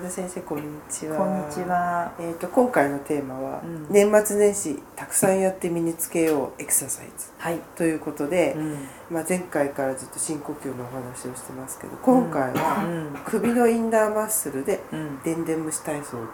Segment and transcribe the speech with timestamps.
[0.00, 1.18] 体先生こんにちは。
[1.18, 2.14] こんにちは。
[2.18, 7.58] えっ、と今回のテーマは、うん年末年始たくさんやって身につけようエクササイズはい。
[7.76, 8.88] ということで、うん。
[9.10, 13.18] まあ前回からずっと深呼吸のお話をしてますけど、今回はうん。
[13.26, 15.22] 首のインナーマッスルでうん。
[15.22, 16.26] でんでん虫体操という。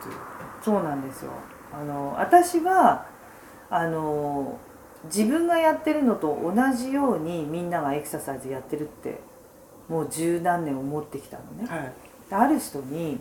[0.62, 1.32] そうなんですよ。
[1.72, 3.06] あの私は
[3.70, 4.56] あの
[5.04, 9.20] 自分がやってるのと同じようにみんながエクササイズやってるって
[9.88, 11.66] もう十何年思ってきたのね。
[11.68, 11.92] はい。
[12.30, 13.18] である人に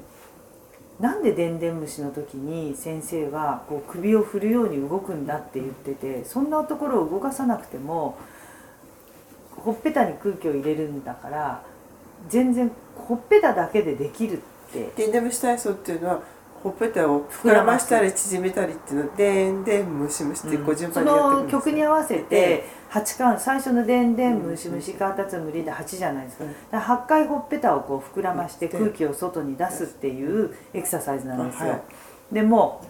[1.00, 8.18] なんででんでん虫の時に先生はこう首を振るように動くんだって言っててそんなところを動かさなくても
[9.52, 11.64] ほっぺたに空気を入れるんだから
[12.30, 14.92] 全然ほっぺただけでできるって。
[14.96, 16.22] でんでん虫体操っていうのは
[16.64, 21.60] ほっぺたを膨らましたり縮めたりっていうのはでんでんむしむしってこう順そ番にやっていくんのですよ。
[21.60, 26.46] 曲に合わせて8回最初の「でんでんむしむしかたつむり」で8じゃないですか。
[26.46, 26.52] うん。
[26.52, 31.82] だから8回ほっぺたをこう膨らましてうん空気を外に出すっていうエクササイズなんですよ、はい。
[32.32, 32.82] でも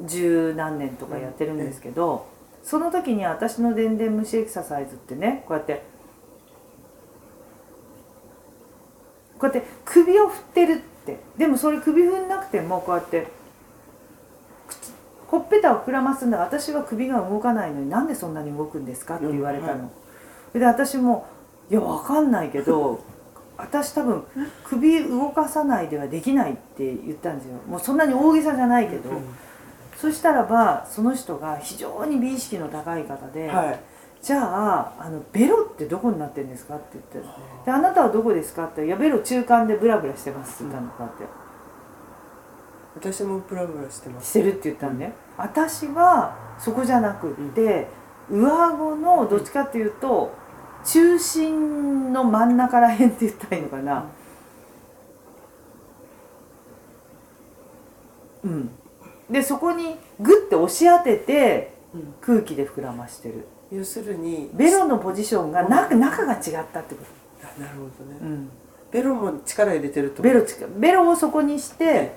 [0.00, 2.26] う十何年とかやってるんですけど、
[2.62, 5.82] その時に私のでんでん虫エクササイズってねこうやって
[9.38, 10.88] こうやって首を振ってるって。
[11.38, 13.37] でもそれ首振んなくてもこうやって口
[15.28, 16.38] ほっぺたを膨らますんだ。
[16.38, 19.88] 私は首が動かないのになんでそんなに動くんですかって言われたの、うんは
[20.54, 21.26] で私も
[21.70, 23.00] いやわかんないけど
[23.58, 24.24] 私多分
[24.64, 27.58] 首動かさないではできないって言ったんですよ。
[27.68, 29.24] もうそんなに大げさじゃないけど、うん
[29.98, 33.80] そしたらばその人が非常に美意識の高い方で、はい。
[34.22, 37.30] じゃああのベロってどこになってるんですかって言って
[37.64, 41.47] であなたはどこですかっていやベロ中間でブラブラしてますって言ったのこうやって。
[42.94, 44.30] 私もブラブラしてます。
[44.30, 47.86] してるって言ったんで、私はそこじゃなくって、
[48.30, 50.34] 上顎のどっちかっていうと
[50.84, 54.04] 中心の真ん中らへんって言ったらいいのかな。
[58.44, 58.70] うん。
[59.30, 62.14] でそこにグッて押し当ててうん。
[62.20, 63.46] 空気で膨らましてる。
[63.70, 66.40] 要するにベロのポジションがな中が違っ
[66.72, 67.02] たってこ
[67.42, 68.18] あなるほどね。
[68.18, 68.24] と、。
[68.24, 68.50] うん、
[68.90, 70.22] ベロも力入れてると？
[70.22, 72.12] ベロ近ベロをそこにして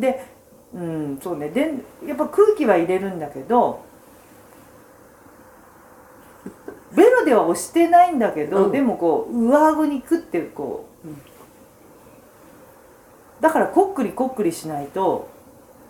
[0.00, 0.24] で
[0.74, 1.48] うんそうね。
[1.50, 1.74] で
[2.06, 3.84] やっぱ空気は入れるんだけど
[6.94, 8.72] ベロでは押してないんだけど、うん。
[8.72, 11.16] でもこう上顎にクッてこう、うん。
[13.40, 15.28] だからこっくりこっくりしないと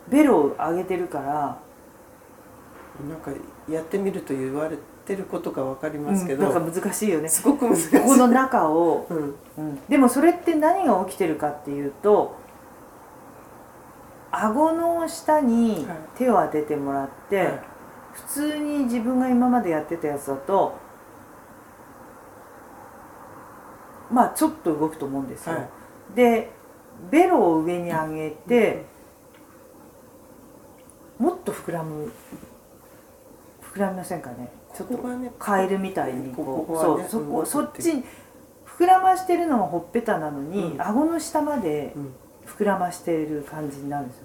[0.09, 1.59] ベロを上げてるから
[3.09, 3.31] なんか
[3.69, 7.29] やってみると言われてることがわかりますけど、うんなんか難しいよね。
[7.29, 7.91] すごく難しい。
[8.01, 9.35] ここの中をうん。
[9.59, 9.81] うん。
[9.89, 12.37] でもそれって何が起きてるかっていうと
[14.33, 15.99] 顎の下にはい。
[16.17, 17.61] 手を当ててもらって、はい。
[18.13, 20.75] 普通に自分が今までやってたやつだと
[24.11, 25.55] まあちょっと動くと思うんですよ。
[25.55, 25.69] はい。
[26.15, 26.51] で
[27.11, 28.85] ベロを上に上げて、
[31.19, 32.13] もっと膨らむ
[33.63, 34.51] 膨らみませんかね？
[34.75, 34.99] ちょっと
[35.39, 36.45] カエルみたいにこう。
[36.45, 37.23] ここはねそう。
[37.23, 38.05] そこそっちに
[38.67, 40.83] 膨らましてるのはほっぺたなのに、うん。
[40.83, 42.15] 顎の下までうん
[42.59, 44.25] 膨らましている感じになるんですよ。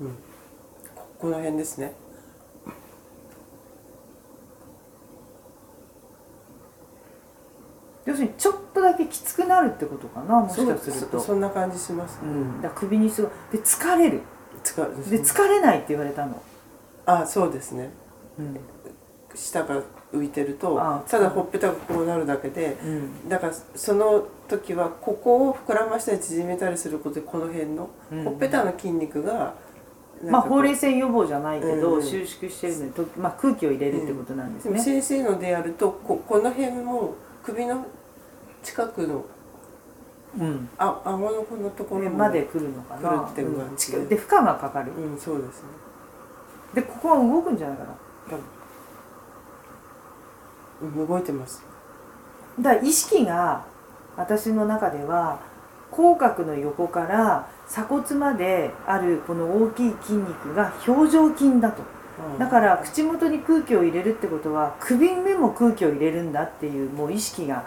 [0.00, 0.08] うん
[0.94, 1.92] ここの辺ですね。
[8.06, 11.20] 要するにちょっとだけきつくなるってことかなもしかすると。
[11.20, 12.18] そそんな感じします。
[12.22, 14.22] うん、だ首にすごいで疲れる
[14.64, 16.42] 使うで疲れないって言われたの。
[17.04, 17.90] あそうですね。
[18.38, 18.79] うん
[19.34, 19.82] 舌が
[20.12, 23.28] 浮いてるとあただほっぺたがこうなるだけでうん。
[23.28, 28.24] だからその時はここを膨らましたり縮めたりすることでこの辺のうん。
[28.24, 29.54] ほっぺたの筋肉が
[30.24, 34.78] まあほうれい線予防じゃないけど、うん収縮してるのでと、まあ、空気を入れるってことなんですね。
[34.78, 37.86] 先生のでやるとここの辺も首の
[38.62, 39.24] 近くの
[40.38, 40.68] うん。
[40.76, 43.00] あ顎のこのところまで来るのかな。
[43.00, 44.16] 来るっていう感で。
[44.16, 44.92] で負荷がかかる。
[44.92, 45.68] うんそうですね。
[46.74, 47.90] でここは動くんじゃないかな。
[48.26, 48.38] 多分。
[48.38, 48.59] うん
[51.06, 51.62] 動いてます。
[52.58, 53.64] だから意識が
[54.16, 55.40] 私の中では
[55.90, 61.82] 口角の横から鎖骨まであるこの大きい筋肉が表情筋だと。
[62.38, 67.64] だから口元に空気を入れるってことは首にも空気を入れるんだっていうもう意識が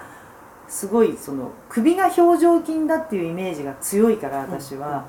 [0.68, 5.06] すごいその首が表情筋だっていうイメージが強いから私は、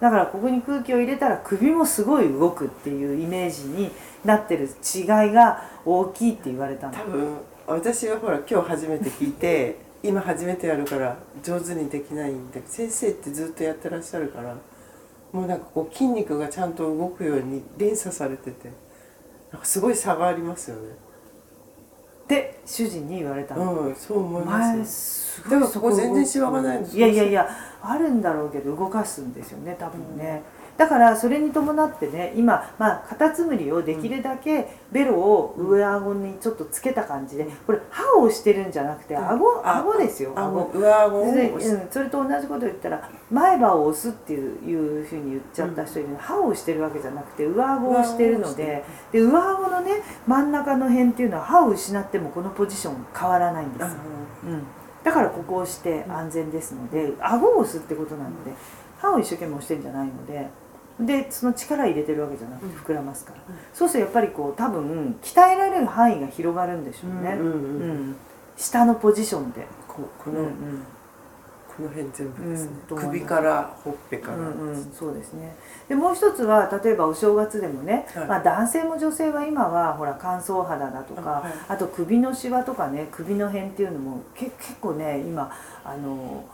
[0.00, 3.90] だからここに空気を入れたら首もすごい動くっていうイメージに
[4.24, 6.92] なってる違いが大きいって言われたの。
[6.92, 14.54] 多分私はほら今日初めて聞いて 今初めてやるから上手にできないんで先生ってずっとやってらっしゃるから
[15.32, 18.70] もうなんかこう筋肉がちゃんと動くように連鎖されてて
[19.50, 21.06] なんかすごい差がありますよね。
[22.26, 27.48] って主人に言われたの、うんそう思いま前すだからここ全然シワがないんですいやいやいや
[27.88, 30.42] あるんだろうけど動かすんですよね多分ね、
[30.76, 39.28] だからそれに伴ってね今、まあ、カタツムリをできるだけベロを上顎にちょっとつけた感じでこれ歯をしてるんじゃなくてうん。
[39.28, 39.62] 顎？
[39.64, 40.70] あ顎ですよあ顎。
[40.74, 53.94] 上顎をで押しうん、それと同じこと言ったら前歯を押すっていういうふうに言っちゃった人いるの、歯をしてるわけじゃなくて上顎をしてるのでで上顎のね真ん中の辺っていうのは歯を失ってもこのポジション変わらないんですあよ、
[54.44, 54.66] うん、
[55.06, 58.50] だからここを押して安全ですので顎を押すってことなので
[58.98, 60.48] 歯を一生懸命押してるんじゃないので
[60.98, 63.56] でその力入れてるわけじゃなくて膨らますから、うん。
[63.72, 68.16] そうするとやっぱりこう多分鍛えられる範囲が広がるんでしょうね、うんうんうんうん。
[68.56, 69.64] 下のポジションで。
[69.86, 70.52] ここの、うんうん
[71.76, 72.96] この辺全部ですね、うん。
[72.96, 75.54] 首からほっぺから、うんうん、そうですね。
[75.88, 78.26] でもう一つは例えばお正月でもね、はい。
[78.26, 81.52] まあ、男性も女性は今はほら乾燥肌だとかあはい。
[81.68, 85.52] あと首のシワとかね首の辺っていうのもけ結構ね今
[85.84, 86.44] あの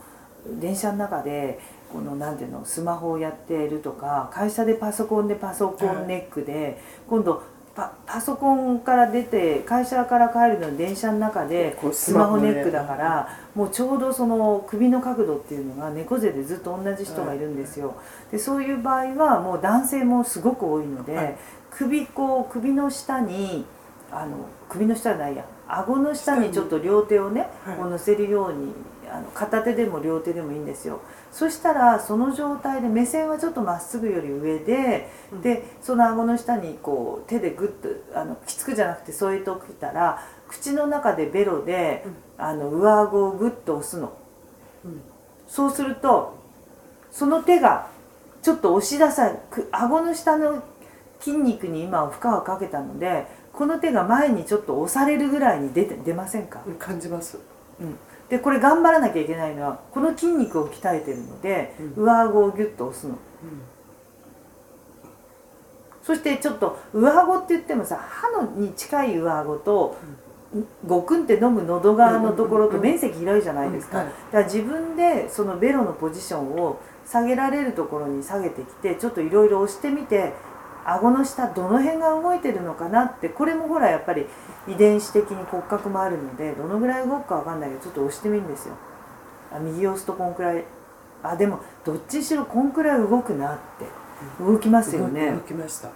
[0.60, 1.60] 電車の中で
[1.92, 7.42] このなんていうのスマホをやっているとか会社でパソコンでパソコンネックで、今度
[7.74, 17.94] パパソコンから出て会社から帰るのに電車の中でこうスマホネックだからもうちょうどその首の角度っていうのが猫背でずっと同じ人がいるんですよ。
[18.30, 21.36] でそういう場合はもう男性もすごく多いので、はい。
[21.70, 23.64] 首こう首の下に
[24.10, 24.36] あの
[24.68, 26.50] 首の下じゃないや顎の下に。
[26.50, 27.76] ちょっと両手をね、はい。
[27.76, 28.74] こう乗せるように
[29.10, 31.00] あの片手でも両手でもいいんですよ
[31.32, 35.40] そしたらその状態で目線はちょっとまっすぐより上で、うん。
[35.40, 42.04] でその顎の下にこう手でグッとあのきつくじゃなくて添えておいたら口の中でベロで、
[42.36, 44.12] あの上顎をグッと押すの。
[44.84, 45.00] うん。
[45.48, 46.38] そうすると
[47.10, 47.88] その手が
[48.42, 50.62] ちょっと押し出さく顎の下の
[51.20, 57.38] 筋肉に今は負荷をかけたのでこの手が前にちょっと押されるぐらいに出て出ませんか、うん感じます。
[57.80, 57.98] うん、
[58.28, 62.04] でこれ頑張らなきゃいけないのはこの筋肉を鍛えてるので、うん。
[62.04, 63.18] 上顎をギュッと押すの。
[66.02, 69.96] そしてちょっと上顎って言ってもさ歯のに近い上顎と、
[70.86, 80.32] ごくんって飲む喉側のところと面積広いじゃないですか、だから自分でそのベロのポジションを下げられるところに下げてきてちょっといろいろ押してみて
[80.84, 84.26] 顎の下どの辺が動いてるのかなってこれもほらやっぱり
[84.68, 88.74] 遺伝子的に骨格もあるのでどのぐらい動くかわかんないけどちょっと押してみるんですよ。
[89.52, 90.64] あ右押すとこんくらい
[91.22, 93.86] あでもどっちにしろこんくらい動くなって
[94.42, 95.32] 動きますよね。
[95.32, 95.90] 動きました。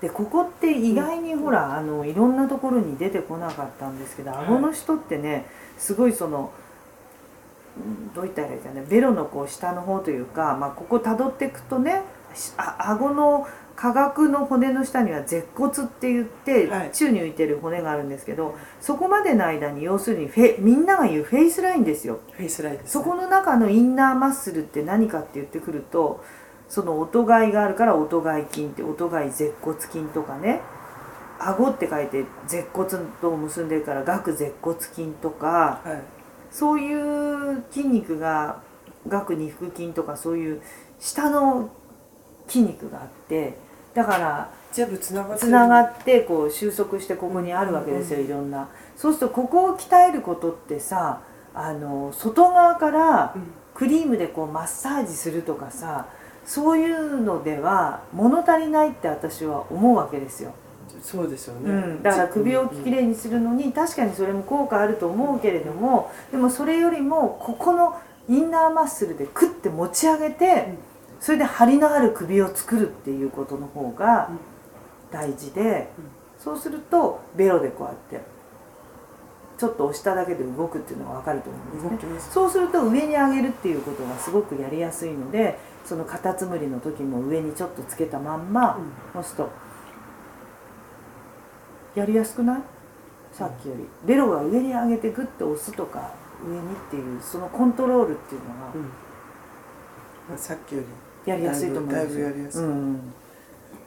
[0.00, 4.46] でここって意外にほら、あのいろんなところに出てこなかったんですけど、はい。
[4.46, 5.46] 顎の人ってね
[5.78, 6.52] すごいその
[7.76, 12.02] うんどう言ったらいいかねベロのこう下の方というか、まあ、ここ辿っていくとね
[12.34, 13.46] しあ顎の
[13.76, 16.90] 下顎の骨の下には舌骨って言って、はい。
[16.92, 22.20] 宙に浮いてる骨があるんですけどそこまでの間に要するにフェみんなが言うフェイスラインですよ。
[22.32, 26.22] フェイスラインね、そこの中のインナーマッスルって何かって言ってくると
[26.68, 30.60] その音貝があるから音貝筋って音貝舌骨筋とかね
[31.38, 32.88] 顎って書いて舌骨
[33.20, 36.02] と結んでるから顎舌骨筋とかはい。
[36.50, 38.62] そういう筋肉が
[39.10, 40.62] 顎二腹筋とかそういう
[41.00, 41.70] 下の
[42.46, 43.54] 筋肉があって
[43.94, 45.38] だから全部つながってる。
[45.40, 48.26] つながってこう収束してここにあるわけですよ、うん。
[48.26, 48.68] いろんな。
[48.96, 51.20] そうするとここを鍛えることってさ
[51.54, 53.42] あの外側からうん。
[53.74, 56.06] クリームでこうマッサージするとかさ
[56.46, 60.54] そういうのでは物足りないって私は思うわけですよ、
[61.02, 74.38] そうですよね、うん、だから首をきれいにするのに確かにそれも効果あると思うけれどもでもそれよりもここのインナーマッスルでクッて持ち上げてうんそれで張りのある首を作るっていうことの方がうん
[75.12, 75.90] 大事で
[76.38, 78.20] そうするとベロでこうやって
[79.56, 82.20] ちょっと押しただけで動くっていうのが分かると思うんですね。
[82.32, 88.76] そうすると上に上げるっていうことがすごくやりやすいのでそのカタツムリの時も上にちょっとつけたまんま
[89.12, 89.48] 押すと
[91.94, 92.62] やりやすくない？
[93.30, 93.86] さっきより。
[94.04, 96.10] ベロが上に上げてグッと押すとか
[96.44, 98.90] 上にっていうそのコントロールっていうのがうん
[100.28, 100.86] まあ、さっきより。
[101.30, 102.62] やりやすいと思うんですよだいぶやりやすい。
[102.62, 103.12] うん。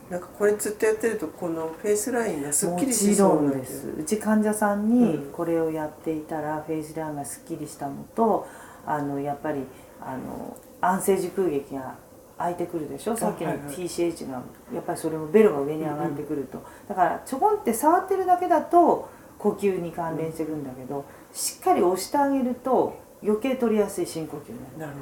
[0.10, 3.90] なんかこれずっとやってるとこのフェイスラインがすっきりもしそうなんです。
[3.90, 5.32] うち患者さんにうん。
[5.32, 8.48] これをやっていたらフェイスラインがすっきりしたのと
[8.86, 9.64] あのやっぱり
[10.02, 11.96] あの安静時空撃が
[12.38, 13.18] 開いてくるでしょ？
[13.18, 14.42] さっきの TCH が
[14.74, 24.94] やっぱりそれもベロが上に上がってくると、だからちょこんって触ってるだけだと呼吸に関連してくるんだけど、しっかり押してあげると余計取りやすい深呼吸になる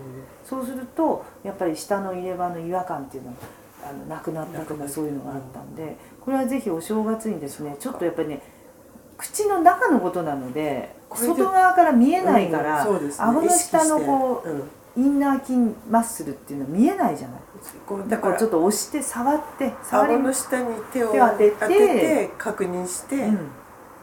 [0.44, 3.38] そうするとやっぱり下の入れ歯の違和感っていうのが
[3.90, 8.42] あのなくなったとかそういうのがあったんでこれはぜひお正月にですねちょっとやっぱりね
[9.18, 13.14] 口の中のことなので外側から見えないから、うんね。
[13.18, 14.60] 顎の下のこ意識してうん。
[14.60, 14.64] う
[14.98, 15.58] インナー筋
[15.90, 17.42] マッスルっていうのは見えないじゃない。
[18.10, 23.36] だかららちょっと押して触って触り顎の下に手を当てて確認して、うん。
[23.36, 23.42] で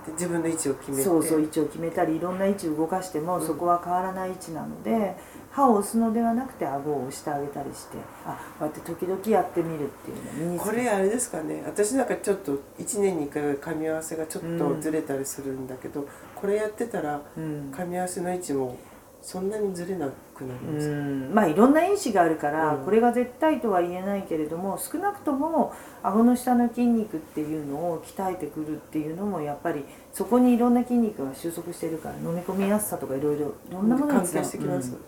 [0.09, 1.02] 自分の位置を決めて。
[1.02, 3.47] そうそう位置を決めたりいろんな位置を動かしても、うん。
[3.47, 5.16] そこは変わらない位置なので
[5.50, 11.62] 歯を押すのではなくて顎を押してあげたりしてあこうやって時々やってみるっていうのこれあれですかね。
[11.66, 17.71] 私なんかちょっと1年に1回噛み合わせがちょっとずれたりするんだけど、これやってたらうん。
[17.71, 18.76] 噛み合わせの位置も
[19.21, 21.34] そんなにずれなくなりうます、ん。
[21.34, 22.84] まあいろんな因子があるから、うん。
[22.84, 25.72] これが絶対とは言えないけれども少なくとも
[26.02, 34.94] 顎の下の筋肉っていうのを鍛えてくるっていうのもやっぱりそこにいろんな筋肉が収束してるから飲み込みやすさとかいろいろいろんなものに関係してきます、うん。
[34.94, 35.00] うん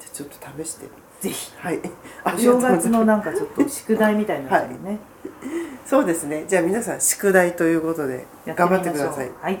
[0.00, 0.86] じゃあちょっと試して。
[1.20, 1.52] ぜひ。
[1.56, 1.80] はい。
[2.26, 4.98] お正月のなんかちょっと宿題みたいになっちゃうよね、
[5.86, 6.44] そうですね。
[6.46, 9.30] じゃあ皆さん宿題ということでや頑張ってください。
[9.40, 9.54] はい。
[9.54, 9.60] は